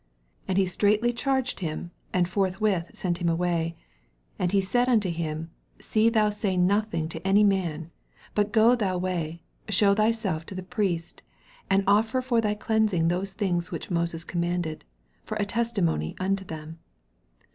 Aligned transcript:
43 0.47 0.49
And 0.49 0.57
he 0.57 0.65
straitly 0.65 1.13
charged 1.13 1.59
him, 1.59 1.91
and 2.11 2.27
forthwith 2.27 2.89
sent 2.95 3.19
him 3.19 3.29
away; 3.29 3.77
44 4.37 4.37
And 4.39 4.51
he 4.51 4.59
saith 4.61 4.87
unto 4.87 5.11
him, 5.11 5.51
See 5.79 6.09
thou 6.09 6.29
say 6.31 6.57
nothing 6.57 7.07
to 7.09 7.21
any 7.27 7.43
man: 7.43 7.91
but 8.33 8.51
go 8.51 8.73
thy 8.75 8.95
way, 8.95 9.43
shew 9.69 9.93
thyself 9.93 10.43
to 10.47 10.55
the 10.55 10.63
Priest, 10.63 11.21
and 11.69 11.83
offer 11.85 12.19
for 12.19 12.41
thy 12.41 12.55
cleansing 12.55 13.09
those 13.09 13.33
things 13.33 13.69
which 13.69 13.91
Moses 13.91 14.23
commanded, 14.23 14.83
for 15.23 15.35
a 15.37 15.45
testi 15.45 15.83
mony 15.83 16.15
unto 16.19 16.45
them. 16.45 16.79